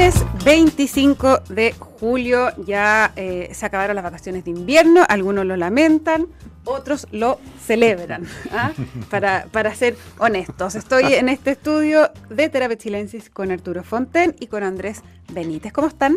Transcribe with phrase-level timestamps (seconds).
[0.00, 6.26] Lunes 25 de julio ya eh, se acabaron las vacaciones de invierno, algunos lo lamentan,
[6.64, 8.72] otros lo celebran, ¿ah?
[9.10, 10.74] para, para ser honestos.
[10.74, 15.02] Estoy en este estudio de Terapia Chilensis con Arturo Fonten y con Andrés
[15.34, 15.70] Benítez.
[15.70, 16.12] ¿Cómo están?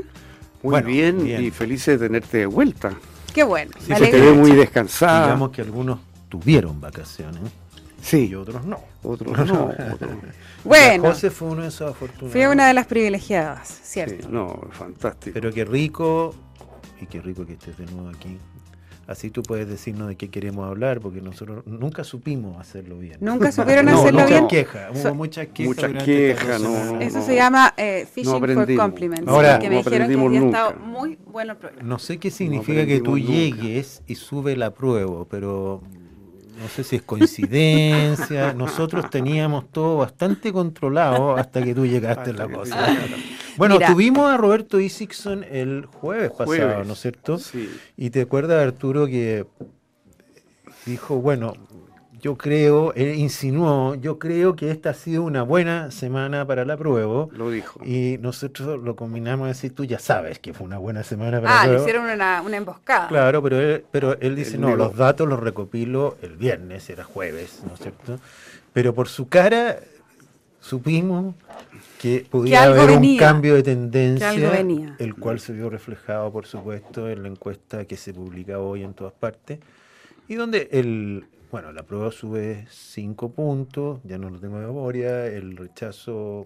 [0.61, 1.43] Muy Bueno, bien, bien.
[1.43, 2.93] y feliz de tenerte de vuelta.
[3.33, 3.71] Qué bueno.
[3.81, 5.25] Sí, te ve muy descansada.
[5.25, 7.41] Digamos que algunos tuvieron vacaciones
[8.03, 8.79] sí, y otros no.
[9.01, 9.65] otros no.
[9.93, 10.11] otros-
[10.63, 12.31] Bueno, José fue uno de esos afortunados.
[12.31, 14.23] fui una de las privilegiadas, ¿cierto?
[14.23, 15.33] sí, no, fantástico.
[15.33, 16.35] Pero qué rico,
[17.01, 18.37] y qué rico que estés de nuevo aquí.
[19.05, 23.17] Así tú puedes decirnos de qué queremos hablar, porque nosotros nunca supimos hacerlo bien.
[23.19, 24.43] Nunca supieron No, hacerlo no, bien.
[24.45, 24.49] hubo
[25.01, 25.67] So- muchas quejas.
[25.67, 27.01] Muchas quejas, no.
[27.01, 27.25] Eso no.
[27.25, 28.75] se llama eh, Fishing for.
[28.77, 29.27] Compliments.
[29.27, 30.67] Ahora, que me no dijeron que aprendimos había nunca.
[30.69, 31.83] estado muy bueno el programa.
[31.85, 33.29] No sé qué significa que tú nunca.
[33.29, 35.81] llegues y sube la prueba, pero
[36.59, 38.53] no sé si es coincidencia.
[38.55, 42.87] Nosotros teníamos todo bastante controlado hasta que tú llegaste a la cosa.
[43.57, 43.87] Bueno, Mira.
[43.87, 46.87] tuvimos a Roberto Isixson el jueves pasado, Jueves.
[46.87, 47.37] ¿no es cierto?
[47.37, 47.69] Sí.
[47.97, 49.45] Y te acuerdas, Arturo, que
[50.85, 51.53] dijo, bueno,
[52.23, 56.77] yo creo, él insinuó, yo creo que esta ha sido una buena semana para la
[56.77, 57.27] prueba.
[57.33, 57.81] Lo dijo.
[57.85, 61.51] Y nosotros lo combinamos a decir, tú ya sabes que fue una buena semana para
[61.51, 61.83] Ah, la le prueba.
[61.83, 63.09] hicieron una, una emboscada.
[63.09, 67.61] Claro, pero él, pero él dice, no, los datos los recopilo el viernes, era jueves,
[67.67, 68.17] ¿no es cierto?
[68.71, 69.79] Pero por su cara
[70.61, 71.35] supimos
[71.99, 74.95] que podía algo haber un venía, cambio de tendencia, que venía.
[74.97, 78.93] el cual se vio reflejado, por supuesto, en la encuesta que se publica hoy en
[78.93, 79.59] todas partes,
[80.29, 85.27] y donde el, bueno, la prueba sube 5 puntos, ya no lo tengo de memoria,
[85.27, 86.41] el rechazo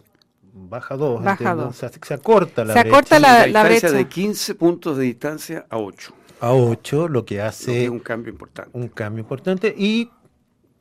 [0.53, 1.77] baja 2, Baja dos.
[1.77, 3.91] se, se acorta la Se brecha acorta la- distancia brecha.
[3.94, 6.14] de 15 puntos de distancia a 8.
[6.41, 8.69] a 8, lo que Lo que hace es un cambio importante.
[8.77, 10.09] un cambio importante y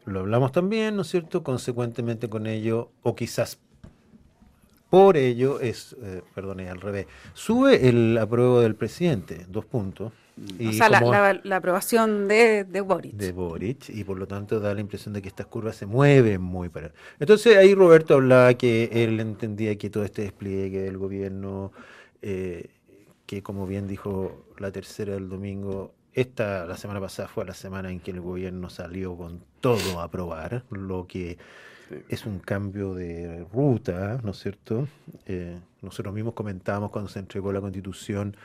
[0.06, 1.44] lo hablamos también, ¿no es cierto?
[1.44, 3.60] Consecuentemente con ello, o quizás
[4.90, 10.12] por ello, es, eh, perdón, es al revés, sube el apruebo del presidente, dos puntos,
[10.58, 13.14] y o sea, la, como la- la aprobación de, de Boric.
[13.14, 16.42] de Boric, y por lo tanto da la impresión de que estas curvas se mueven
[16.42, 16.92] muy para...
[17.18, 21.72] Entonces ahí Roberto hablaba que él entendía que todo este despliegue del gobierno,
[22.22, 22.68] eh,
[23.24, 27.90] que como bien dijo la tercera del domingo, esta, la semana pasada fue la semana
[27.90, 31.38] en que el gobierno salió con todo a aprobar, lo que
[31.88, 31.94] Sí.
[32.08, 34.88] es un cambio de ruta, ¿no es cierto?
[35.26, 38.36] Eh, nosotros mismos comentábamos cuando se entregó la constitución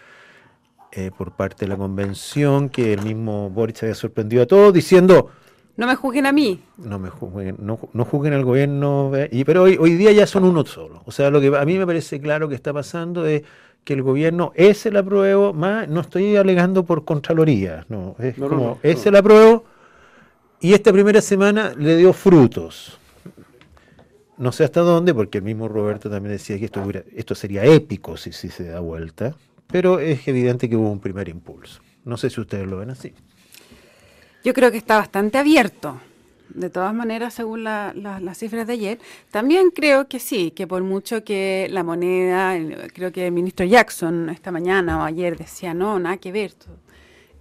[0.93, 5.29] eh, por parte de la convención que el mismo Boric había sorprendido a todos diciendo
[5.77, 6.61] No me juzguen a mí.
[6.77, 10.27] no me juzguen, no, no juzguen al gobierno, eh, y, pero hoy, hoy día ya
[10.27, 11.01] son uno solo.
[11.05, 13.43] O sea, lo que a mí me parece claro que está pasando es
[13.83, 18.43] que el gobierno es el apruebo, más no estoy alegando por Contraloría, no, es No,
[18.45, 19.63] no, como no, es el apruebo
[20.59, 22.99] y esta primera semana le dio frutos.
[24.37, 27.63] No sé hasta dónde, porque el mismo Roberto también decía que esto, hubiera- esto sería
[27.65, 29.35] épico si, si se da vuelta,
[29.71, 31.81] pero es evidente que hubo un primer impulso.
[32.05, 33.13] No sé si ustedes lo ven así.
[34.43, 35.99] Yo creo que está bastante abierto.
[36.49, 38.99] De todas maneras, según la- la- las cifras de ayer,
[39.29, 42.55] también creo que sí, que por mucho que la moneda,
[42.93, 46.53] creo que el ministro Jackson esta mañana o ayer decía, no, nada que ver.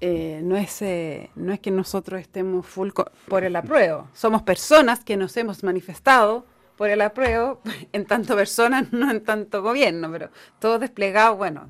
[0.02, 2.88] eh, no, es, eh, no es que nosotros estemos full
[3.28, 4.08] por el apruebo.
[4.14, 6.47] Somos personas que nos hemos manifestado
[6.78, 7.60] por el apruebo,
[7.92, 11.68] en tanto personas, no en tanto gobierno, pero todo desplegado, bueno,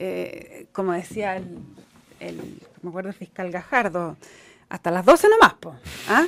[0.00, 1.58] eh, como decía el,
[2.18, 4.16] el- me acuerdo el fiscal Gajardo,
[4.68, 5.74] hasta las 12 nomás, po,
[6.08, 6.26] ¿ah?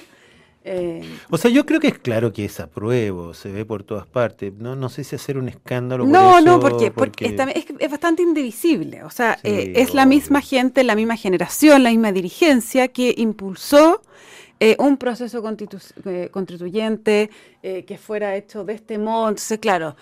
[0.65, 4.07] Eh, O sea, yo creo que es claro que es apruebo, se ve por todas
[4.07, 4.53] partes.
[4.55, 6.05] No, no sé si hacer un escándalo.
[6.05, 9.03] por no, eso, no, porque, porque es, es, bastante indivisible.
[9.03, 13.13] O sea, Sí, eh, es la misma gente, la misma generación, la misma dirigencia que
[13.17, 14.03] impulsó
[14.61, 17.31] eh, un proceso constitu- eh, constituyente
[17.65, 19.31] eh, que fuera hecho de este modo.
[19.31, 19.97] Entonces, claro.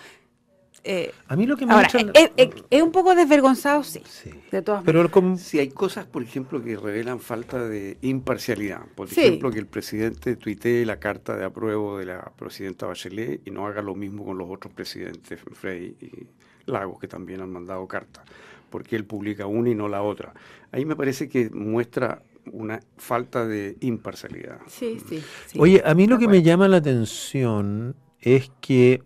[0.84, 4.02] Eh, A mí lo que me ahora, entra- es, es- es un poco desvergonzado, sí.
[4.06, 4.30] Sí.
[4.50, 5.02] De todas maneras.
[5.02, 8.82] Pero como- Si hay cosas, por ejemplo, que revelan falta de imparcialidad.
[8.94, 9.20] Por Sí.
[9.20, 13.66] ejemplo, que el presidente tuitee la carta de apruebo de la presidenta Bachelet y no
[13.66, 18.22] haga lo mismo con los otros presidentes, Frey y Lagos, que también han mandado carta,
[18.70, 20.32] porque él publica una y no la otra.
[20.72, 22.22] Ahí me parece que muestra
[22.52, 24.60] una falta de imparcialidad.
[24.66, 25.58] Sí, sí, sí.
[25.60, 29.02] Oye, a mí lo que me llama la atención es que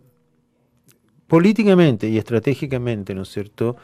[1.35, 3.77] políticamente y estratégicamente, ¿no es cierto?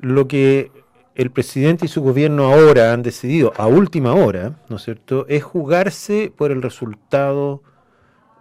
[0.00, 0.70] Lo que
[1.14, 5.42] el presidente y su gobierno ahora han decidido, a última hora, ¿no es cierto?, es
[5.42, 7.62] jugarse por el resultado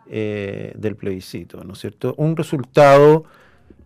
[0.09, 2.15] eh, del plebiscito, ¿no es cierto?
[2.17, 3.23] Un resultado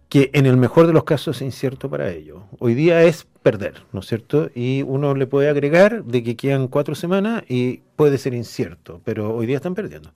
[0.09, 2.41] que en el mejor de los casos es incierto para ellos.
[2.57, 4.49] Hoy día es perder, ¿no es cierto?
[4.55, 9.35] Y uno le puede agregar de que quedan cuatro semanas y puede ser incierto, pero
[9.35, 10.13] hoy día están perdiendo.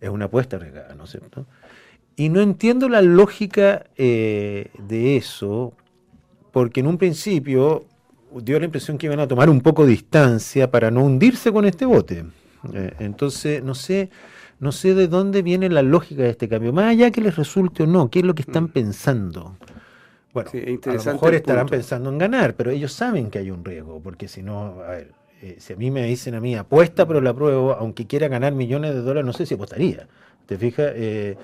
[0.00, 1.46] Es una apuesta arriesgada, ¿no es cierto?
[2.18, 5.72] Y no entiendo la lógica eh, de eso,
[6.50, 7.84] porque en un principio
[8.42, 11.64] dio la impresión que iban a tomar un poco de distancia para no hundirse con
[11.64, 12.24] este bote.
[12.74, 14.10] Eh, entonces, no sé,
[14.58, 17.84] no sé de dónde viene la lógica de este cambio, más allá que les resulte
[17.84, 18.72] o no, qué es lo que están mm.
[18.72, 19.56] pensando.
[20.34, 24.00] Bueno, a lo mejor estarán pensando en ganar, pero ellos saben que hay un riesgo,
[24.00, 27.20] porque si no, a ver, eh, si a mí me dicen a mí apuesta pero
[27.20, 30.08] la prueba, aunque quiera ganar millones de dólares, no sé si apostaría.
[30.46, 30.92] ¿Te fijas?
[30.96, 31.36] Eh,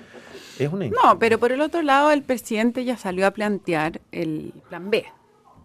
[0.59, 5.05] no, pero por el otro lado, el presidente ya salió a plantear el plan B,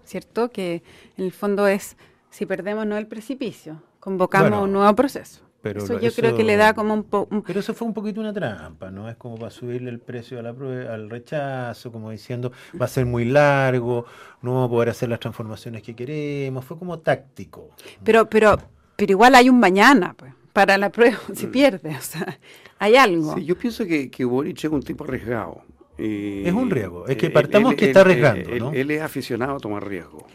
[0.05, 0.51] ¿cierto?
[0.51, 0.83] Que
[1.17, 1.97] en el fondo es,
[2.31, 5.43] si perdemos no el precipicio, convocamos un nuevo proceso.
[5.63, 7.43] Pero eso yo creo que le da como un poco...
[7.47, 9.11] Pero eso fue un poquito una trampa, ¿no?
[9.11, 12.51] Es como para subirle el precio a la prueba, al rechazo, como diciendo,
[12.81, 14.07] va a ser muy largo,
[14.41, 17.69] no vamos a poder hacer las transformaciones que queremos, fue como táctico.
[18.03, 18.57] Pero, pero,
[18.97, 21.51] pero igual hay un mañana, pues para la prueba si mm.
[21.51, 21.97] pierde.
[21.97, 22.39] O sea,
[22.79, 23.35] hay algo.
[23.35, 25.63] Sí, yo pienso que, que Boric es un tipo arriesgado.
[25.99, 27.07] es un riesgo.
[27.07, 28.73] Es que partamos que está arriesgando.
[28.73, 30.27] Él, es aficionado a tomar riesgo.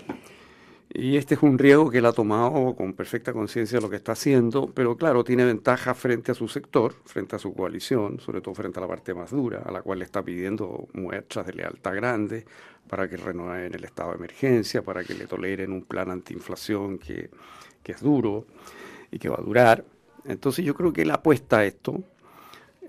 [0.97, 3.97] Y este es un riesgo que él ha tomado con perfecta conciencia de lo que
[3.97, 8.39] está haciendo, pero claro, tiene ventaja frente a su sector, frente a su coalición, sobre
[8.39, 11.53] todo frente a la parte más dura, a la cual le está pidiendo muestras de
[11.53, 12.45] lealtad grandes
[12.87, 17.29] para que renueven el estado de emergencia, para que le toleren un plan antiinflación que,
[17.83, 18.45] que es duro
[19.11, 19.83] y que va a durar.
[20.27, 22.03] Entonces yo creo que él apuesta a esto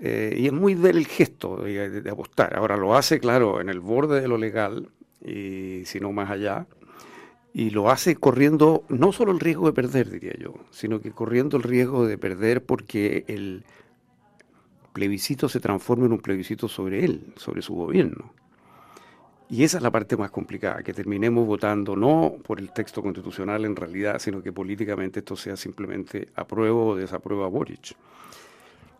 [0.01, 2.55] eh, y es muy del gesto de, apostar.
[2.55, 4.89] Ahora lo hace, claro, en el borde de lo legal
[5.23, 6.67] y si no más allá.
[7.53, 11.57] Y lo hace corriendo no solo el riesgo de perder, diría yo, sino que corriendo
[11.57, 13.63] el riesgo de perder porque el
[14.93, 18.31] plebiscito se transforma en un plebiscito sobre él, sobre su gobierno.
[19.49, 23.63] Y esa es la parte más complicada, que terminemos votando no por el texto constitucional
[23.63, 27.95] en realidad, sino que políticamente esto sea simplemente apruebo o desapruebo a Boric.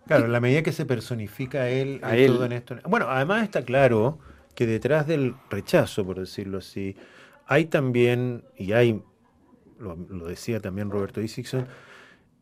[0.08, 2.34] Claro, en la medida que se personifica él, a él.
[2.34, 2.78] Todo en esto.
[2.86, 4.20] Bueno, además está claro
[4.56, 6.96] que detrás del rechazo, por decirlo así,
[7.46, 9.02] hay también, y hay,
[9.80, 9.96] lo,
[10.28, 11.68] decía también Roberto Isixson,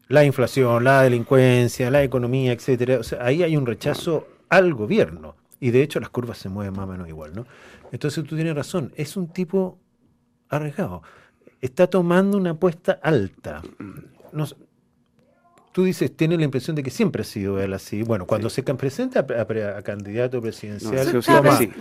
[0.08, 3.00] la inflación, la delincuencia, la economía, etcétera.
[3.00, 5.36] O sea, ahí hay un rechazo al gobierno.
[5.60, 7.46] Y de hecho las curvas se mueven más o menos igual, ¿no?
[7.92, 9.78] Entonces tú tienes razón, es un tipo
[10.50, 11.02] arriesgado.
[11.62, 13.62] Está tomando una apuesta alta.
[15.72, 18.04] tú dices, tiene la impresión de que siempre ha sido él así.
[18.04, 21.22] Bueno, cuando se presenta a, candidato presidencial.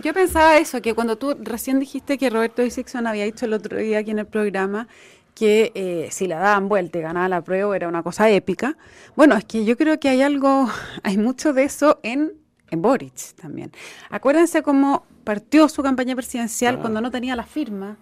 [0.01, 3.77] yo pensaba eso, que cuando tú recién dijiste que Roberto Dixon había dicho el otro
[3.77, 4.87] día aquí en el programa
[5.35, 8.77] que eh, si la daban vuelta y ganaba la prueba era una cosa épica.
[9.15, 10.69] Bueno, es que yo creo que hay algo,
[11.03, 12.33] hay mucho de eso en,
[12.71, 13.71] en Boric también.
[14.09, 17.97] Acuérdense cómo partió su campaña presidencial cuando no tenía la firma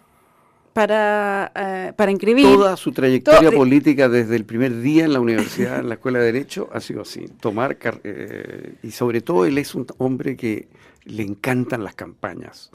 [0.73, 2.45] para, eh, para inscribir.
[2.45, 6.25] Toda su trayectoria política desde el primer día en la universidad, en la escuela de
[6.25, 7.25] Derecho, ha sido así.
[7.39, 10.67] Tomar eh, y sobre todo él es un hombre que
[11.05, 12.71] le encantan las campañas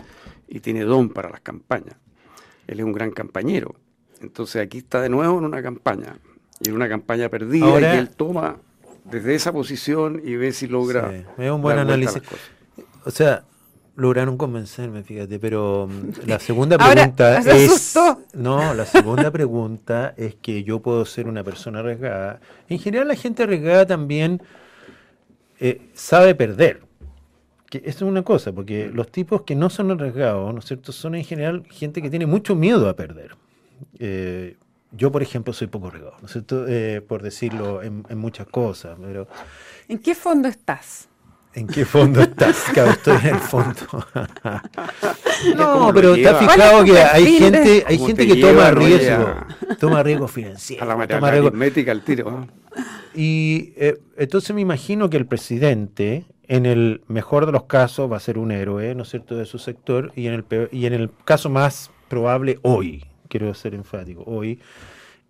[0.46, 1.96] y tiene don para las campañas.
[2.66, 3.74] Él es un gran campañero.
[4.20, 6.18] Entonces aquí está de nuevo en una campaña
[6.60, 8.58] y en una campaña perdida y él toma
[9.10, 11.12] desde esa posición y ve si logra.
[11.38, 12.22] es un buen análisis.
[13.04, 13.44] O sea,
[13.98, 17.98] lograron convencerme, fíjate, pero mm, la segunda pregunta es
[18.32, 22.40] no, la segunda pregunta es que yo puedo ser una persona arriesgada.
[22.68, 24.40] En general la gente arriesgada también
[25.58, 26.82] eh, sabe perder.
[27.68, 30.90] Que eso es una cosa, porque los tipos que no son arriesgados, ¿no es cierto?
[30.90, 33.36] Son en general gente que tiene mucho miedo a perder.
[33.98, 34.56] Eh,
[34.92, 36.66] yo, por ejemplo, soy poco arriesgado, ¿no es cierto?
[36.68, 39.28] Eh, por decirlo en, en muchas cosas, pero...
[39.88, 41.08] ¿En qué fondo estás?
[41.54, 42.66] ¿En qué fondo estás?
[42.72, 43.80] Claro, estoy en el fondo.
[45.56, 49.34] no, pero has fijado que hay gente, hay gente que toma riesgo,
[49.80, 50.84] toma riesgo financiero.
[50.84, 52.46] A la toma aritmética al tiro.
[53.14, 58.18] Y eh, entonces me imagino que el presidente, en el mejor de los casos, va
[58.18, 60.92] a ser un héroe, ¿no es cierto?, de su sector, y en el, y en
[60.92, 64.60] el caso más probable, hoy, quiero ser enfático, hoy,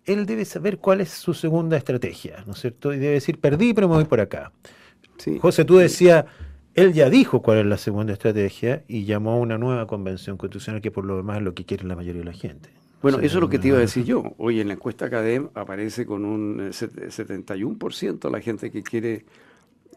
[0.05, 2.93] él debe saber cuál es su segunda estrategia, ¿no es cierto?
[2.93, 4.51] Y debe decir, perdí, pero me voy por acá.
[5.41, 6.25] José, tú decías,
[6.73, 10.81] él ya dijo cuál es la segunda estrategia y llamó a una nueva convención constitucional
[10.81, 12.69] que por lo demás es lo que quiere la mayoría de la gente.
[13.01, 14.33] Bueno, eso es lo que te iba a decir yo.
[14.37, 19.25] Hoy en la encuesta Academ aparece con un 71% eh, la gente que quiere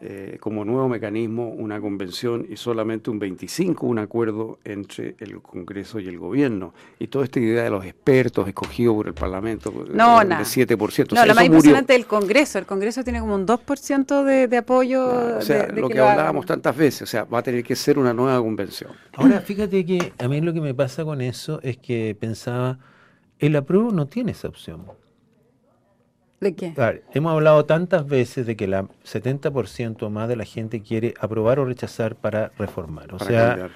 [0.04, 6.00] eh, como nuevo mecanismo una convención y solamente un 25 un acuerdo entre el Congreso
[6.00, 6.74] y el gobierno.
[6.98, 11.12] Y toda esta idea de los expertos escogidos por el Parlamento no, de 7%.
[11.14, 12.58] No, lo más impresionante es el Congreso.
[12.58, 15.38] El Congreso tiene como un 2% de, de apoyo.
[15.38, 18.12] o sea, lo que, hablábamos tantas veces, o sea, va a tener que ser una
[18.12, 18.90] nueva convención.
[19.12, 22.80] Ahora, fíjate que a mí lo que me pasa con eso es que pensaba,
[23.38, 24.84] el apruebo no tiene esa opción.
[26.42, 26.74] ¿De qué?
[27.14, 31.64] hemos hablado tantas veces de que el 70% más de la gente quiere aprobar o
[31.64, 33.14] rechazar para reformar.
[33.14, 33.70] O sea,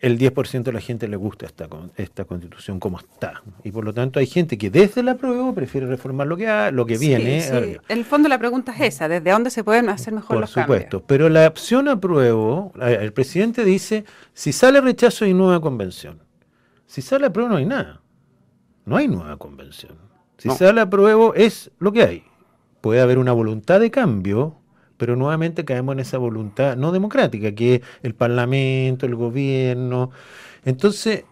[0.00, 3.42] el 10% de la gente le gusta esta, esta constitución como está.
[3.64, 6.70] Y por lo tanto hay gente que desde la prueba prefiere reformar lo que, ha,
[6.70, 7.46] lo que viene.
[7.46, 10.66] En el fondo la pregunta es esa, ¿desde dónde se pueden hacer mejor los cambios?
[10.66, 16.22] Por supuesto, pero la opción apruebo, el presidente dice, si sale rechazo hay nueva convención.
[16.86, 18.00] Si sale apruebo no hay nada.
[18.86, 20.06] No hay nueva convención.
[20.38, 22.24] Si sale apruebo es lo que hay.
[22.80, 24.56] Puede haber una voluntad de cambio,
[24.96, 30.10] pero nuevamente caemos en esa voluntad no democrática, que es el Parlamento, el gobierno.
[30.64, 31.24] Entonces...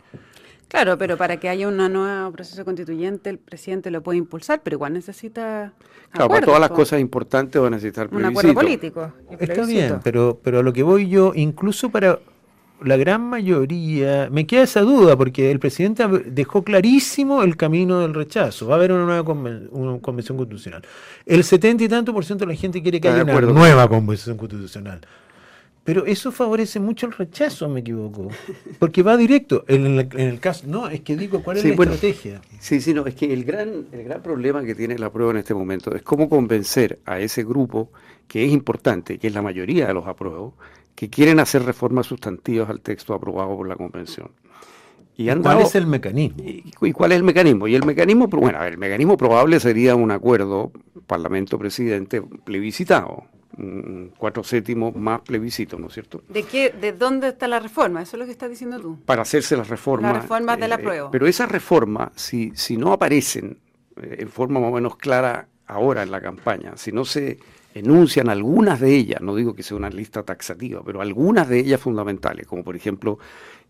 [0.68, 4.74] Claro, pero para que haya un nuevo proceso constituyente, el presidente lo puede impulsar, pero
[4.74, 5.72] igual necesita.
[6.10, 9.12] Claro, para todas las cosas importantes va a necesitar Un acuerdo político.
[9.38, 12.18] Está bien, pero, pero a lo que voy yo, incluso para
[12.84, 18.14] la gran mayoría, me queda esa duda porque el presidente dejó clarísimo el camino del
[18.14, 18.66] rechazo.
[18.66, 20.82] Va a haber una nueva convención constitucional.
[21.26, 24.36] El setenta y tanto por ciento de la gente quiere que haya una nueva convención
[24.36, 25.00] constitucional.
[25.84, 28.28] Pero eso favorece mucho el rechazo, me equivoco.
[28.78, 29.64] Porque va directo.
[29.68, 32.40] En el, caso, no, es que digo, ¿cuál es la estrategia?
[32.58, 35.36] Sí, sí, no, es que el gran, el gran problema que tiene la prueba en
[35.38, 37.90] este momento es cómo convencer a ese grupo,
[38.26, 40.54] que es importante, que es la mayoría de los apruebos,
[40.94, 44.30] que quieren hacer reformas sustantivas al texto aprobado por la Convención.
[45.16, 46.42] Y ¿Cuál es el mecanismo?
[46.44, 47.68] Y, cuál es el mecanismo?
[47.68, 50.72] Y el mecanismo, bueno, el mecanismo probable sería un acuerdo
[51.06, 53.24] Parlamento-Presidente plebiscitado,
[54.18, 56.22] cuatro séptimos más plebiscito, ¿no es cierto?
[56.28, 58.02] ¿De qué, de dónde está la reforma?
[58.02, 58.98] Eso es lo que estás diciendo tú.
[59.06, 60.12] Para hacerse las reformas.
[60.12, 61.10] Las reformas de la eh, prueba.
[61.12, 63.58] pero esas reformas, si, si no aparecen
[64.02, 67.38] eh, en forma más o menos clara ahora en la campaña, si no se
[67.74, 71.80] enuncian algunas de ellas, no digo que sea una lista taxativa, pero algunas de ellas
[71.80, 73.18] fundamentales, como por ejemplo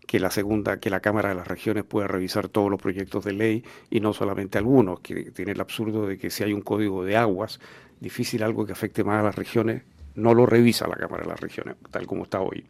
[0.05, 3.33] que la segunda, que la Cámara de las Regiones pueda revisar todos los proyectos de
[3.33, 7.03] ley y no solamente algunos, que tiene el absurdo de que si hay un código
[7.03, 7.59] de aguas,
[7.99, 9.81] difícil algo que afecte más a las regiones,
[10.13, 12.63] no lo revisa la Cámara de las Regiones, tal como está hoy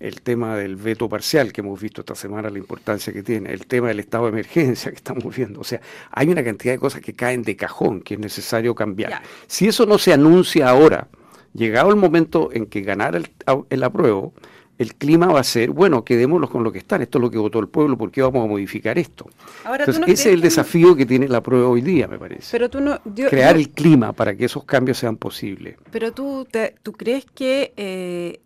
[0.00, 3.66] el tema del veto parcial que hemos visto esta semana, la importancia que tiene, el
[3.66, 5.60] tema del estado de emergencia que estamos viendo.
[5.60, 5.80] O sea,
[6.10, 9.22] hay una cantidad de cosas que caen de cajón que es necesario cambiar.
[9.46, 11.08] Si eso no se anuncia ahora,
[11.54, 13.28] llegado el momento en que ganara el,
[13.70, 14.32] el apruebo,
[14.78, 17.38] el clima va a ser, bueno, quedémonos con lo que están, esto es lo que
[17.38, 19.28] votó el pueblo, ¿por qué vamos a modificar esto?
[19.64, 22.48] Entonces, ese es el desafío que tiene la prueba hoy día, me parece.
[22.50, 25.76] Pero tú no, Crear el clima para que esos cambios sean posibles.
[25.90, 26.46] Pero tú,
[26.82, 28.40] tú crees que eh,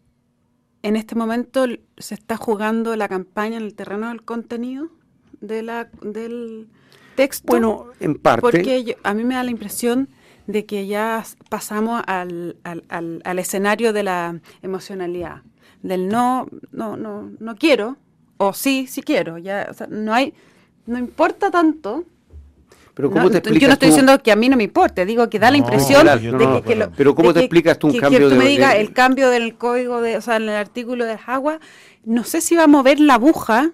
[0.86, 1.66] en este momento
[1.98, 4.88] se está jugando la campaña en el terreno del contenido
[5.40, 6.68] de la, del
[7.16, 7.48] texto.
[7.48, 8.40] Bueno, en parte.
[8.40, 10.08] Porque a mí me da la impresión
[10.46, 12.84] de que ya pasamos al, al,
[13.24, 15.42] al, escenario de la emocionalidad,
[15.82, 17.96] del no, no, no, no quiero,
[18.36, 19.38] o sí, sí quiero.
[19.38, 20.34] Ya, no hay,
[20.86, 22.04] no importa tanto
[22.96, 25.28] pero ¿cómo te explicas Yo no estoy diciendo que a mí no me importe, digo
[25.28, 28.34] que da la impresión de que, lo, Pero ¿cómo te explicas tú un cambio que
[28.34, 31.60] tú me digas el cambio del código, de, o sea, en el artículo de agua,
[32.06, 33.70] no sé si va a mover la aguja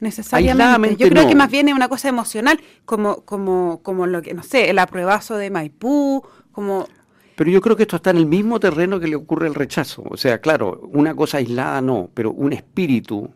[0.00, 0.96] necesariamente.
[0.96, 4.42] Yo creo que más bien es una cosa emocional, como, como, como lo que, no
[4.42, 6.88] sé, el apruebazo de Maipú, como...
[7.36, 10.02] Pero yo creo que esto está en el mismo terreno que le ocurre el rechazo.
[10.08, 13.30] O sea, claro, una cosa aislada no, pero un espíritu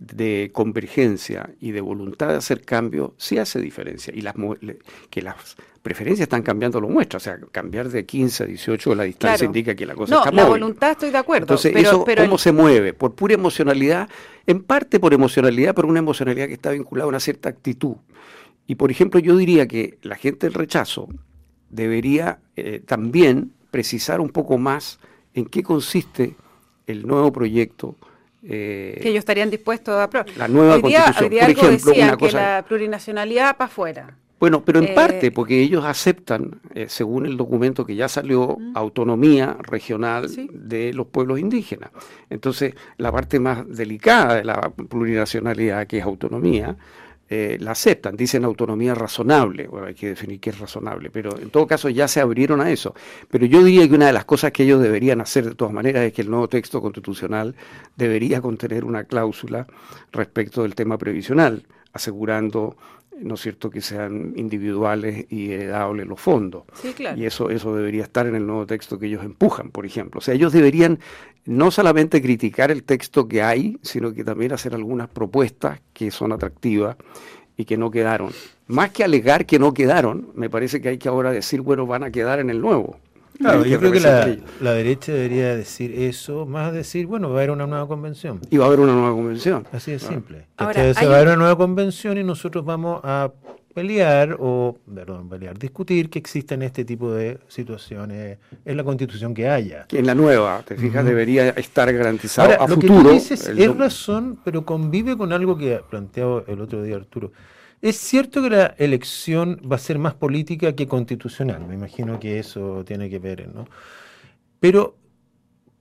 [0.00, 4.12] de convergencia y de voluntad de hacer cambio sí hace diferencia.
[4.16, 4.34] Y las,
[5.10, 7.18] que las preferencias están cambiando lo muestra.
[7.18, 10.38] O sea, cambiar de 15 a 18 la distancia indica que la cosa está No,
[10.38, 11.44] la voluntad estoy de acuerdo.
[11.44, 12.94] Entonces, eso, ¿cómo se mueve?
[12.94, 14.08] Por pura emocionalidad,
[14.46, 17.96] en parte por emocionalidad, pero una emocionalidad que está vinculada a una cierta actitud.
[18.66, 21.08] Y, por ejemplo, yo diría que la gente del rechazo
[21.68, 24.98] debería eh, también precisar un poco más
[25.34, 26.36] en qué consiste
[26.86, 27.96] el nuevo proyecto
[28.42, 30.26] eh, que ellos estarían dispuestos a aprobar.
[30.36, 31.48] La nueva hoy día, constitución.
[31.48, 34.16] Hoy Por ejemplo, una cosa, que la plurinacionalidad para afuera.
[34.40, 38.56] Bueno, pero en eh, parte, porque ellos aceptan, eh, según el documento que ya salió,
[38.74, 41.90] autonomía regional de los pueblos indígenas.
[42.30, 46.78] Entonces, la parte más delicada de la plurinacionalidad, que es autonomía,
[47.32, 51.50] eh, la aceptan, dicen autonomía razonable, bueno, hay que definir qué es razonable, pero en
[51.50, 52.92] todo caso ya se abrieron a eso.
[53.30, 56.04] Pero yo diría que una de las cosas que ellos deberían hacer de todas maneras
[56.04, 57.54] es que el nuevo texto constitucional
[57.94, 59.68] debería contener una cláusula
[60.10, 62.76] respecto del tema previsional, asegurando
[63.22, 66.64] ¿no es cierto?, que sean individuales y heredables los fondos.
[67.16, 70.18] Y eso, eso debería estar en el nuevo texto que ellos empujan, por ejemplo.
[70.18, 70.98] O sea, ellos deberían
[71.44, 76.32] no solamente criticar el texto que hay, sino que también hacer algunas propuestas que son
[76.32, 76.96] atractivas
[77.56, 78.32] y que no quedaron.
[78.66, 82.04] Más que alegar que no quedaron, me parece que hay que ahora decir, bueno, van
[82.04, 82.98] a quedar en el nuevo.
[83.40, 84.00] Claro, yo creo que
[84.60, 88.40] la, derecha debería decir eso, más decir, bueno, va a haber una nueva convención.
[88.50, 89.66] Y va a haber una nueva convención.
[89.72, 90.46] Así de simple.
[90.58, 93.32] se va a haber una nueva convención y nosotros vamos a
[93.74, 99.48] pelear o, perdón, pelear, discutir que existen este tipo de situaciones en la constitución que
[99.48, 99.86] haya.
[99.86, 102.98] Que en la nueva, te fijas, debería estar garantizado Ahora, a lo futuro.
[102.98, 106.82] que tú dices el es razón, pero convive con algo que ha planteado el otro
[106.82, 107.32] día Arturo.
[107.82, 112.38] Es cierto que la elección va a ser más política que constitucional, me imagino que
[112.38, 113.66] eso tiene que ver, ¿no?
[114.60, 114.96] Pero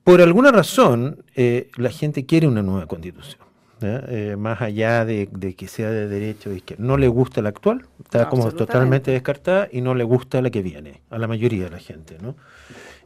[0.03, 3.41] por alguna razón eh, la gente quiere una nueva constitución.
[3.81, 4.03] ¿ya?
[4.07, 6.83] Eh, más allá de, de que sea de derecho o de izquierda.
[6.83, 10.61] No le gusta la actual, está como totalmente descartada y no le gusta la que
[10.61, 12.35] viene, a la mayoría de la gente, ¿no?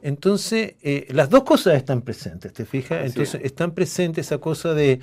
[0.03, 3.05] Entonces, eh, las dos cosas están presentes, ¿te fijas?
[3.05, 3.45] Entonces, es.
[3.45, 4.99] están presentes esa cosa de,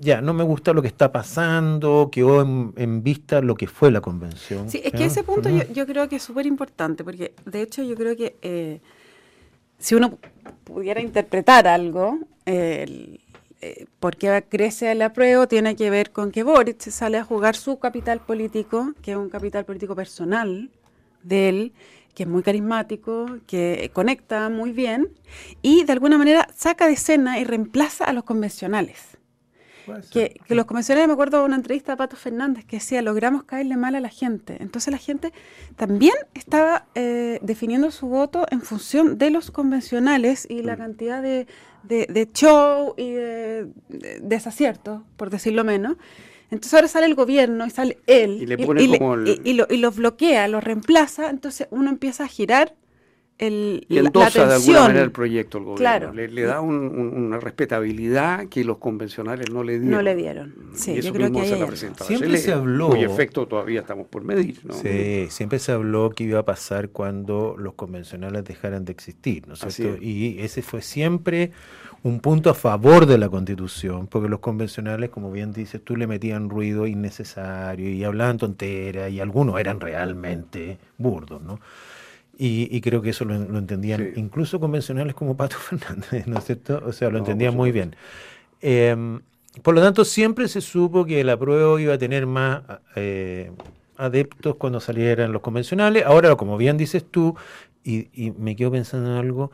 [0.00, 3.90] ya, no me gusta lo que está pasando, quedó en, en vista lo que fue
[3.90, 4.68] la convención.
[4.68, 7.82] Sí, es que ese punto yo, yo creo que es súper importante, porque de hecho
[7.82, 8.80] yo creo que eh,
[9.78, 10.18] si uno
[10.64, 13.20] pudiera interpretar algo, eh, el-
[13.60, 17.54] eh, por qué crece el apruebo, tiene que ver con que Boric sale a jugar
[17.54, 20.70] su capital político, que es un capital político personal
[21.22, 21.72] de él,
[22.14, 25.08] que es muy carismático, que conecta muy bien,
[25.62, 29.16] y de alguna manera saca de escena y reemplaza a los convencionales.
[30.12, 33.44] Que, que los convencionales, me acuerdo de una entrevista a Pato Fernández que decía, logramos
[33.44, 34.56] caerle mal a la gente.
[34.60, 35.32] Entonces la gente
[35.76, 41.46] también estaba eh, definiendo su voto en función de los convencionales y la cantidad de,
[41.82, 45.96] de- de show y de, de- desaciertos, por decirlo menos.
[46.50, 49.52] Entonces ahora sale el gobierno y sale él Y le pone como el- y- y
[49.54, 52.74] lo, y los bloquea, los reemplaza, entonces uno empieza a girar
[53.46, 54.82] el, Y la- la endosa de alguna atención.
[54.82, 55.78] manera el proyecto al gobierno.
[55.82, 56.12] Claro.
[56.12, 59.90] Le, le da un- un- una respetabilidad que los convencionales no le dieron.
[59.90, 60.54] No le dieron.
[60.74, 64.06] Sí, y eso yo creo mismo que la Siempre se habló- Cuyo efecto todavía estamos
[64.06, 64.60] por medir.
[64.64, 64.74] ¿no?
[64.74, 69.54] Sí, siempre se habló que iba a pasar cuando los convencionales dejaran de existir, ¿no
[69.54, 69.94] es cierto?
[69.96, 70.02] es.
[70.02, 71.50] Y ese fue siempre
[72.04, 76.06] un punto a favor de la constitución, porque los convencionales, como bien dices, tú le
[76.08, 81.60] metían ruido innecesario y hablaban tonteras y algunos eran realmente burdos, ¿no?
[82.42, 84.14] Y, y creo que eso lo, lo entendían Sí.
[84.14, 86.82] incluso convencionales como Pato Fernández, ¿no es cierto?
[86.86, 87.94] O sea, lo No, entendían muy bien.
[88.60, 88.96] Eh,
[89.62, 92.62] por lo tanto, siempre se supo que el apruebo iba a tener más
[92.96, 93.52] eh,
[93.96, 96.04] adeptos cuando salieran los convencionales.
[96.06, 97.36] Ahora, como bien dices tú,
[97.84, 99.50] y, y me quedo pensando en algo,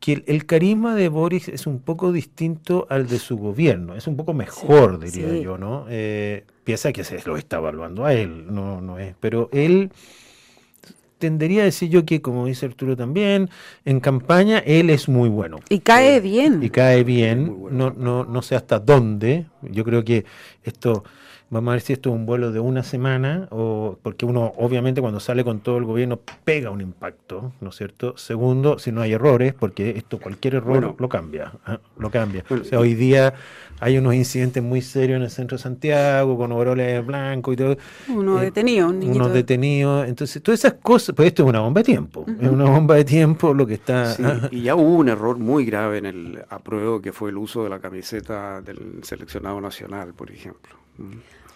[0.00, 4.06] que el, el carisma de Boris es un poco distinto al de su gobierno, es
[4.08, 5.38] un poco mejor, diría sí.
[5.38, 5.86] yo, ¿no?
[5.90, 9.92] Eh, piensa que se lo está evaluando a él, no, no es, pero él
[11.22, 13.48] tendería a decir yo que, como dice Arturo también,
[13.84, 16.60] en campaña él es muy bueno Y cae bien.
[16.62, 17.94] y cae bien, bueno.
[17.94, 19.46] no, no, no sé hasta dónde.
[19.70, 20.24] Yo creo que
[20.64, 21.04] esto,
[21.50, 25.00] vamos a ver si esto es un vuelo de una semana, o porque uno obviamente
[25.00, 28.16] cuando sale con todo el gobierno pega un impacto, ¿no es cierto?
[28.16, 30.96] Segundo, si no hay errores, porque esto cualquier error Bueno.
[30.98, 31.78] lo cambia, ¿ah?
[31.98, 32.44] lo cambia.
[32.48, 33.34] Bueno, o sea, hoy día
[33.80, 37.76] hay unos incidentes muy serios en el centro de Santiago, con overoles blancos y todo.
[38.08, 39.18] Uno Eh, detenido, un niñito.
[39.18, 42.64] Unos detenidos, entonces todas esas cosas, pues esto es una bomba de tiempo, es una
[42.64, 44.12] bomba de tiempo lo que está...
[44.12, 44.22] Sí,
[44.52, 47.70] y ya hubo un error muy grave en el apruebo que fue el uso de
[47.70, 50.76] la camiseta del seleccionado nacional, por ejemplo,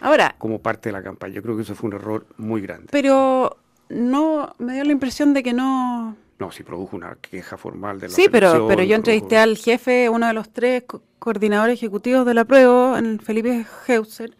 [0.00, 1.34] Ahora, como parte de la campaña.
[1.34, 2.88] Yo creo que eso fue un error muy grande.
[2.90, 3.56] pero
[3.88, 6.16] no me dio la impresión de que no.
[6.38, 9.56] No, sí produjo una queja formal de la Sí, pero, pero yo entrevisté produjo- al
[9.56, 14.36] jefe, uno de los tres co- coordinadores ejecutivos de la prueba, en Felipe Heuser,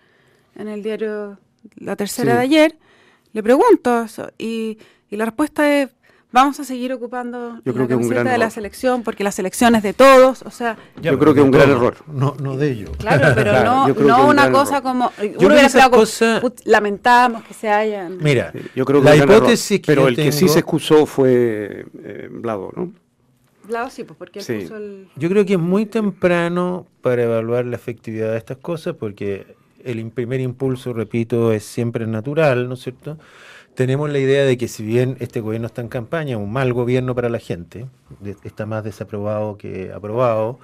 [0.56, 1.38] en el diario
[1.76, 2.36] La Tercera Sí.
[2.36, 2.78] de ayer.
[3.32, 5.90] Le pregunto eso y, y la respuesta es:
[6.32, 8.52] vamos a seguir ocupando Yo la creo que es un camiseta gran de la error.
[8.52, 10.42] selección porque la selección es de todos.
[10.42, 11.96] O sea, Ya, Yo creo que es un gran error.
[12.06, 12.90] No, no de ellos.
[12.98, 14.82] Claro, pero Claro, no, yo que no una cosa error.
[14.82, 15.10] como.
[15.10, 18.18] creo Uno que hubiera esas quedado como, cosas- "Put, lamentamos que se hayan.
[18.18, 19.36] Mira, Yo creo que la gran error.
[19.38, 22.92] hipótesis que Pero yo el que sí se excusó fue eh, Blado, ¿no?
[23.66, 24.58] Claro, sí, pues porque él Sí.
[24.62, 25.08] puso el.
[25.16, 29.98] Yo creo que es muy temprano para evaluar la efectividad de estas cosas porque el
[29.98, 33.18] im- primer impulso, repito, es siempre natural, ¿no es cierto?
[33.76, 37.14] Tenemos la idea de que si bien este gobierno está en campaña, un mal gobierno
[37.14, 37.86] para la gente,
[38.42, 40.58] está más desaprobado que aprobado,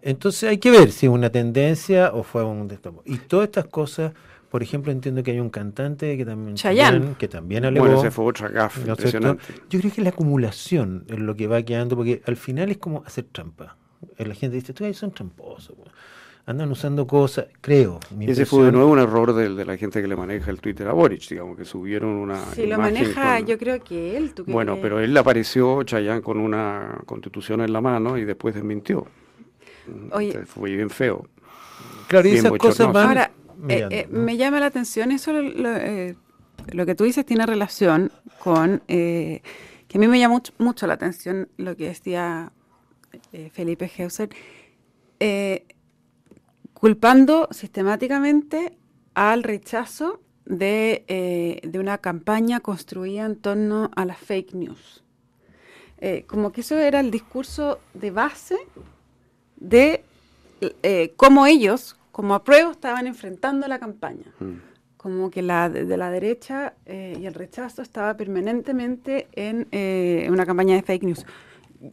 [0.00, 2.66] entonces hay que ver si es una tendencia o fue un...
[2.66, 3.02] destomo.
[3.04, 4.12] Y todas estas cosas,
[4.50, 6.98] por ejemplo, entiendo que hay un cantante que también, Chayanne.
[6.98, 7.84] también- que también alegó...
[7.84, 9.18] Bueno, ese fue otra gafa ¿no es cierto?
[9.28, 9.44] impresionante.
[9.68, 13.02] Yo creo que la acumulación es lo que va quedando, porque al final es como
[13.04, 13.76] hacer trampa.
[14.16, 15.90] La gente dice, tú son tramposos, weón".
[16.48, 18.00] Andan usando cosas, creo.
[18.16, 20.50] mi Y ese fue de nuevo un error del- de, la gente que le maneja
[20.50, 22.42] el Twitter a Boric, digamos, que subieron una.
[22.54, 24.32] Si lo maneja, con- yo creo que él.
[24.32, 24.82] ¿tú Bueno, crees?
[24.82, 29.06] pero él apareció, Chayán, con una constitución en la mano y después desmintió.
[30.10, 30.28] Oye.
[30.28, 31.26] Entonces, fue bien feo.
[32.08, 32.92] Claro, y bien esas cosas bochornoso.
[32.94, 33.30] van Ahora,
[33.68, 34.18] eh, mirando, eh, ¿no?
[34.20, 36.16] me llama la atención eso, lo, lo, eh,
[36.72, 39.42] lo que tú dices tiene relación con, eh,
[39.86, 42.52] que a mí me llama mucho, mucho la atención lo que decía
[43.32, 44.30] eh, Felipe Heuser,
[45.20, 45.64] eh,
[46.78, 48.78] culpando sistemáticamente
[49.14, 55.02] al rechazo de, eh, de una campaña construida en torno a las fake news.
[56.00, 58.56] Eh, como que eso era el discurso de base
[59.56, 60.04] de
[60.60, 64.32] eh, cómo ellos, como apruebo, estaban enfrentando la campaña.
[64.38, 64.58] Mm.
[64.96, 70.28] Como que la de, de la derecha eh, y el rechazo estaba permanentemente en eh,
[70.30, 71.26] una campaña de fake news.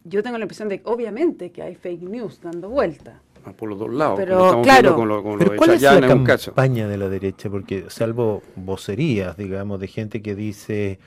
[0.04, 3.20] Yo tengo la impresión de que obviamente que hay fake news dando vuelta.
[3.54, 4.16] Por los dos lados.
[4.18, 4.96] Pero, claro.
[4.96, 7.50] con lo, con lo Pero de ¿cuál es la campaña de la derecha?
[7.50, 11.00] Porque salvo vocerías, digamos, de gente que dice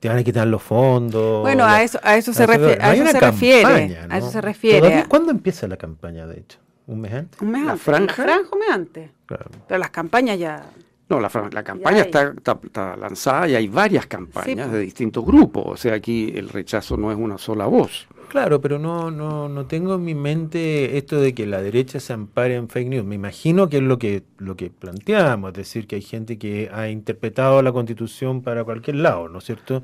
[0.00, 1.42] te van a quitar los fondos.
[1.42, 3.98] Bueno, la- a eso, a eso se, refiere, no a eso se refiere.
[4.10, 5.04] A eso se refiere.
[5.08, 6.58] ¿Cuándo empieza la campaña, de hecho?
[6.88, 7.40] ¿Un mes antes?
[7.40, 7.84] Un mes ¿La antes.
[7.84, 8.06] franja?
[8.06, 9.10] La franja un mes antes.
[9.26, 9.44] Claro.
[9.68, 10.64] Pero las campañas ya.
[11.08, 15.24] No, la, la campaña está, está- está lanzada y hay varias campañas Sí, de distintos
[15.24, 15.64] grupos.
[15.66, 18.08] O sea, aquí el rechazo no es una sola voz.
[18.32, 22.14] Claro, pero no, no, no tengo en mi mente esto de que la derecha se
[22.14, 23.04] ampare en fake news.
[23.04, 26.70] Me imagino que es lo que, lo que planteamos, es decir, que hay gente que
[26.72, 29.82] ha interpretado la constitución para cualquier lado, ¿no es cierto?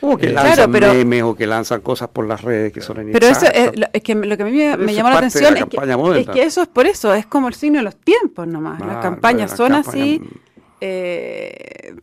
[0.00, 2.80] O que Eh, lanzan Claro, pero- memes o que lanzan cosas por las redes que
[2.80, 5.52] son Pero eso es, es que lo que a mí me, me llamó la atención
[5.52, 8.46] la es que, es eso es por eso, es como el signo de los tiempos
[8.48, 8.80] nomás.
[8.80, 10.22] Ah, las campañas la son campaña- así,
[10.80, 11.96] eh,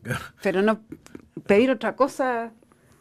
[0.44, 0.80] pero no
[1.48, 2.52] pedir otra cosa.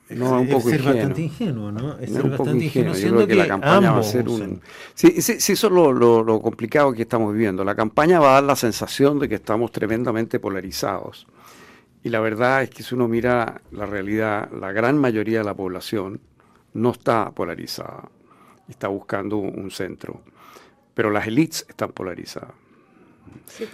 [0.09, 0.95] No, un es poco ser ingenuo.
[0.99, 1.93] bastante ingenuo, ¿no?
[1.99, 2.95] Es Es ser un poco bastante ingenuo.
[2.95, 4.61] Yo creo que, la campaña va a ser un...
[4.95, 7.65] Sí, sí, sí, eso es lo, lo- lo complicado que estamos viviendo.
[7.65, 11.27] La campaña va a dar la sensación de que estamos tremendamente polarizados.
[12.05, 15.55] Y la verdad es que si uno mira la realidad, la gran mayoría de la
[15.55, 16.21] población
[16.75, 18.09] no está polarizada.
[18.69, 20.21] Está buscando un centro.
[20.95, 22.53] Pero las élites están polarizadas.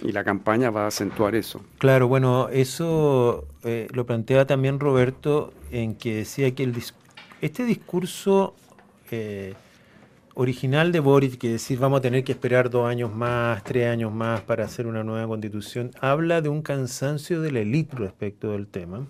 [0.01, 1.61] Y la campaña va a acentuar eso.
[1.77, 6.93] Claro, bueno, eso eh, lo plantea también Roberto en que decía que el dis-
[7.41, 8.55] este discurso
[9.11, 9.53] eh,
[10.35, 14.11] original de Boric, que decir vamos a tener que esperar dos años más, tres años
[14.13, 18.67] más para hacer una nueva constitución, habla de un cansancio de la élite respecto del
[18.67, 19.05] tema.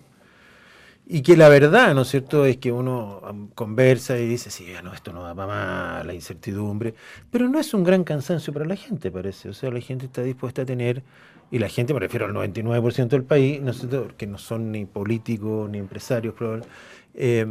[1.06, 4.68] Y que la verdad, ¿no es cierto?, es que uno um, conversa y dice, sí,
[4.82, 6.94] no, esto no va para más, la incertidumbre,
[7.30, 9.50] pero no es un gran cansancio para la gente, parece.
[9.50, 11.02] O sea, la gente está dispuesta a tener,
[11.50, 14.72] y la gente, me refiero al 99% del país, ¿no es cierto?, que no son
[14.72, 16.64] ni políticos ni empresarios, probable,
[17.12, 17.46] eh,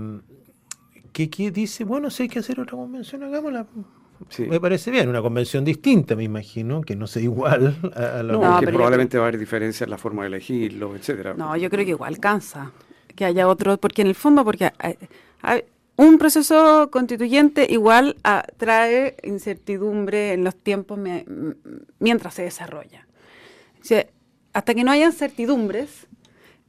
[1.12, 3.68] que, que dice, bueno, si hay que hacer otra convención, hagámosla.
[4.30, 4.48] Sí.
[4.48, 8.34] Me parece bien, una convención distinta, me imagino, que no sea igual a, a la
[8.34, 11.36] No, que probablemente va a haber diferencias en la forma de elegirlo, etcétera.
[11.36, 12.72] No, yo creo que igual cansa
[13.16, 15.64] que haya otro, porque en el fondo, porque hay-
[15.96, 18.16] un proceso constituyente igual
[18.58, 20.98] trae incertidumbre en los tiempos
[22.00, 23.08] mientras se desarrolla.
[24.54, 26.08] Hasta que no haya certidumbres,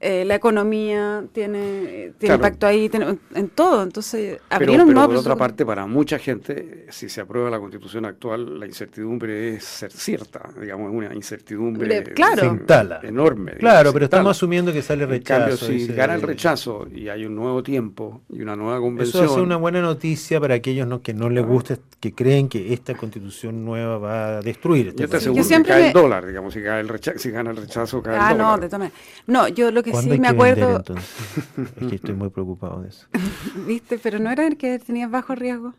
[0.07, 2.35] eh, la economía tiene, tiene Claro.
[2.35, 3.83] impacto ahí tiene- en todo.
[3.83, 7.49] Entonces, Pero, abrir un pero nuevo por otra parte, para mucha gente, si se aprueba
[7.49, 12.59] la constitución actual, la incertidumbre es ser cierta, digamos, es una incertidumbre Le- claro.
[13.03, 13.53] Enorme.
[13.53, 15.40] digamos, Claro, pero estamos asumiendo que sale En rechazo.
[15.40, 18.83] cambio, si dice- gana el rechazo y hay un nuevo tiempo y una nueva Eso
[18.83, 22.73] convención, hace una buena noticia para aquellos no, que no les gusta, que creen que
[22.75, 24.88] esta constitución nueva va a destruir.
[24.88, 26.88] este yo te aseguro Yo siempre que cae me- el dólar, digamos, si, cae el
[26.88, 28.61] recha- si gana el rechazo, cae Ah, el no, dólar.
[28.61, 28.99] de todas maneras.
[29.27, 31.38] No, yo lo que ¿Cuándo sí hay me que vender, acuerdo, entonces?
[31.80, 33.07] Es que estoy muy preocupado de eso.
[33.66, 33.98] ¿viste?
[33.98, 35.74] Pero no era el que tenías bajo riesgo.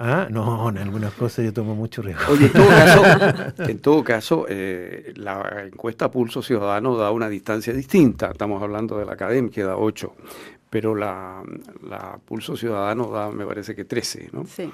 [0.00, 2.32] Ah, no, en algunas cosas yo tomo mucho riesgo.
[2.32, 7.72] Oye, en todo caso, en todo caso eh, la encuesta Pulso Ciudadano da una distancia
[7.72, 8.30] distinta.
[8.30, 10.14] Estamos hablando de la academia, que da 8,
[10.70, 11.42] pero la,
[11.88, 14.44] la Pulso Ciudadano da, me parece que 13, ¿no?
[14.46, 14.70] Sí.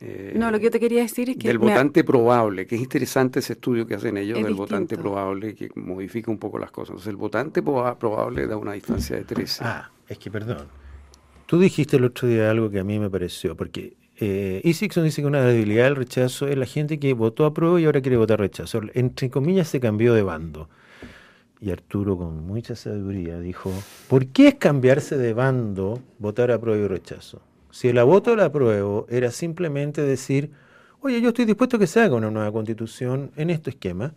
[0.00, 1.48] Eh, No, lo que yo te quería decir es que...
[1.48, 5.54] del votante probable, que es interesante ese estudio que hacen ellos Es del votante probable,
[5.54, 6.90] que modifica un poco las cosas.
[6.90, 9.64] Entonces, el votante proba- probable da una distancia de 13.
[9.64, 10.66] Ah, es que perdón.
[11.46, 15.22] Tú dijiste el otro día algo que a mí me pareció, porque eh, Isixson dice
[15.22, 18.16] que una debilidad del rechazo es la gente que votó a prueba y ahora quiere
[18.16, 18.80] votar rechazo.
[18.94, 20.68] Entre comillas se cambió de bando.
[21.60, 23.72] Y Arturo, con mucha sabiduría, dijo,
[24.08, 27.40] ¿por qué es cambiarse de bando votar a prueba y rechazo?
[27.76, 30.50] Si el voto del apruebo era simplemente decir,
[31.02, 34.14] oye, yo estoy dispuesto a que se haga una nueva constitución en este esquema,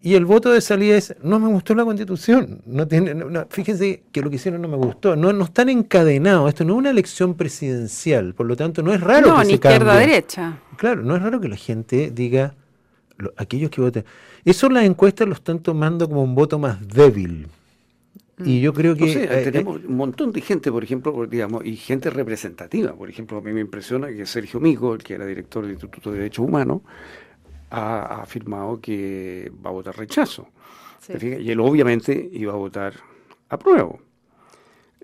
[0.00, 2.62] y el voto de salida es, no me gustó la constitución.
[2.66, 5.16] No tiene, no- no, fíjense que lo que hicieron no me gustó.
[5.16, 6.48] No, no están encadenados.
[6.50, 8.32] Esto no es una elección presidencial.
[8.32, 9.76] Por lo tanto, no es raro no, que ni se cambie.
[9.78, 10.58] izquierda-derecha.
[10.76, 12.54] Claro, no es raro que la gente diga,
[13.16, 14.04] lo- aquellos que voten.
[14.44, 17.48] Eso las encuestas lo están tomando como un voto más débil.
[18.44, 19.06] Y yo creo que...
[19.06, 22.92] No sé, eh, eh, tenemos un montón de gente, por ejemplo, digamos, y gente representativa.
[22.94, 26.10] Por ejemplo, a mí me impresiona que Sergio Mico, el que era director del Instituto
[26.12, 26.82] de Derechos Humanos,
[27.70, 30.48] ha, ha afirmado que va a votar rechazo.
[31.08, 32.92] Y él obviamente iba a votar
[33.48, 34.00] apruebo.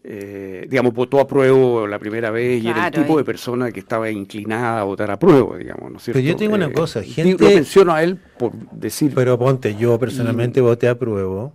[0.07, 3.23] Eh, digamos, votó apruebo la primera vez y era el tipo eh.
[3.23, 6.19] de persona que estaba inclinada a votar apruebo, digamos, ¿no es cierto?
[6.19, 9.13] Pero yo te digo una Eh, cosa, y gente- Lo menciono a él por decir...
[9.15, 11.55] Pero ponte, yo personalmente voté a prueba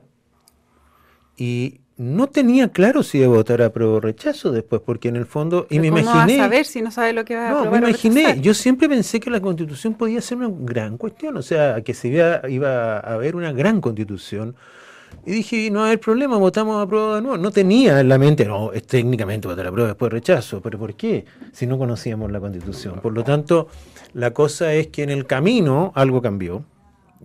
[1.39, 5.15] y no tenía claro si iba a votar a prueba o rechazo después, porque en
[5.15, 6.37] el fondo, y me ¿Cómo imaginé...
[6.37, 8.53] vas a saber si no sabe lo que va a No, me aprobar imaginé, yo
[8.53, 12.49] siempre pensé que la constitución podía ser una gran cuestión, o sea, que se iba,
[12.49, 14.55] iba a haber una gran constitución.
[15.25, 17.37] Y dije, no hay problema, votamos a prueba de nuevo.
[17.37, 20.61] No tenía en la mente, no, es técnicamente votar a prueba, después rechazo.
[20.61, 21.25] ¿Pero por qué?
[21.51, 22.99] Si no conocíamos la constitución.
[23.01, 23.67] Por lo tanto,
[24.13, 26.63] la cosa es que en el camino algo cambió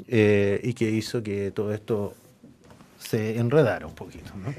[0.09, 2.14] eh, y que hizo que todo esto
[3.08, 4.32] se enredara un poquito.
[4.36, 4.54] ¿no?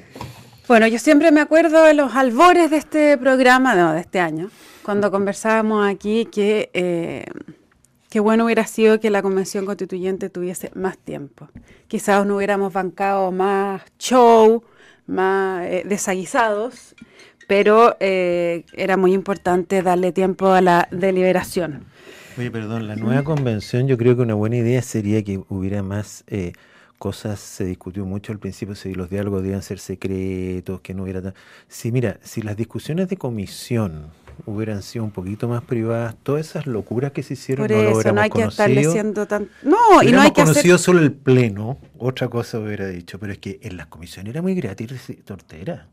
[0.67, 4.49] Bueno, yo siempre me acuerdo de los albores de este programa, no, de este año,
[4.83, 7.25] cuando conversábamos aquí que eh,
[8.09, 11.49] qué bueno hubiera sido que la convención constituyente tuviese más tiempo.
[11.87, 14.63] Quizás no hubiéramos bancado más show,
[15.05, 16.95] más eh, desaguisados,
[17.47, 21.85] pero eh, era muy importante darle tiempo a la deliberación.
[22.37, 26.23] Oye, perdón, la nueva convención yo creo que una buena idea sería que hubiera más
[26.27, 26.53] eh,
[26.97, 31.21] cosas, se discutió mucho al principio si los diálogos debían ser secretos, que no hubiera...
[31.21, 31.33] tan-
[31.67, 34.07] Sí, mira, si las discusiones de comisión
[34.45, 37.89] hubieran sido un poquito más privadas, todas esas locuras que se hicieron Por no lo
[37.89, 38.65] eso, hubiéramos no hay que conocido.
[38.65, 39.49] estarle siendo tan...
[39.63, 40.53] No, y no hay que hacer...
[40.55, 44.41] conocido solo el pleno, otra cosa hubiera dicho, pero es que en las comisiones era
[44.41, 45.87] muy gratis reci- tortera.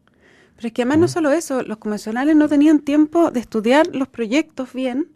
[0.56, 4.08] Pero es que además no solo eso, los convencionales no tenían tiempo de estudiar los
[4.08, 5.08] proyectos bien,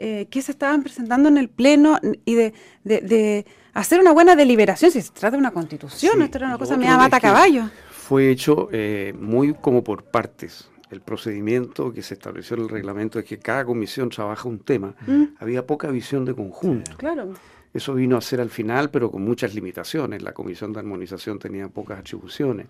[0.00, 4.34] eh, que se estaban presentando en el Pleno y de, de- de hacer una buena
[4.34, 4.90] deliberación.
[4.90, 7.70] Si se trata de una constitución, Sí, esto era una cosa media mata caballo.
[7.92, 10.68] Fue hecho eh, muy como por partes.
[10.90, 14.94] El procedimiento que se estableció en el reglamento es que cada comisión trabaja un tema.
[15.06, 15.24] Mm.
[15.38, 16.90] Había poca visión de conjunto.
[16.96, 17.34] Claro.
[17.72, 20.22] Eso vino a ser al final, pero con muchas limitaciones.
[20.22, 22.66] La Comisión de Armonización tenía pocas atribuciones.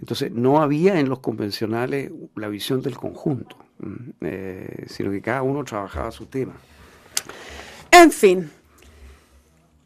[0.00, 5.42] Entonces, no había en los convencionales la visión del conjunto, mm, eh, sino que cada
[5.42, 6.54] uno trabajaba su tema.
[7.90, 8.50] En fin,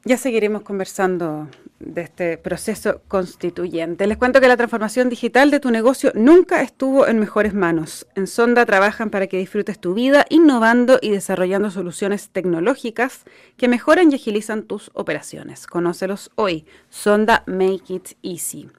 [0.05, 1.49] ya seguiremos conversando
[1.79, 4.07] de este proceso constituyente.
[4.07, 8.07] Les cuento que la transformación digital de tu negocio nunca estuvo en mejores manos.
[8.15, 13.25] En Sonda trabajan para que disfrutes tu vida innovando y desarrollando soluciones tecnológicas
[13.57, 15.67] que mejoran y agilizan tus operaciones.
[15.67, 16.67] Conócelos hoy.
[16.91, 18.71] Sonda Make It Easy.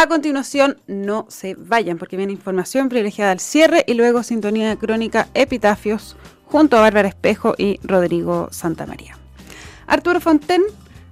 [0.00, 4.78] A continuación, no se vayan porque viene información privilegiada al cierre y luego sintonía de
[4.78, 9.18] crónica Epitafios junto a Bárbara Espejo y Rodrigo Santamaría.
[9.86, 10.62] Arturo Fonten,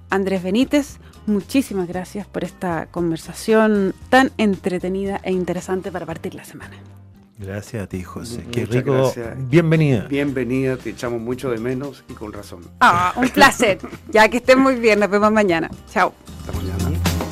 [0.09, 0.97] Andrés Benítez,
[1.27, 6.75] muchísimas gracias por esta conversación tan entretenida e interesante para partir la semana.
[7.37, 8.37] Gracias a ti, José.
[8.37, 8.93] Muchas Qué rico.
[8.93, 9.49] gracias.
[9.49, 10.07] Bienvenida.
[10.09, 12.61] Bienvenida, te echamos mucho de menos y con razón.
[12.79, 13.77] Ah, un placer.
[14.11, 15.69] Ya que estén muy bien, nos vemos mañana.
[15.91, 16.11] Chao.
[16.39, 17.28] Hasta mañana.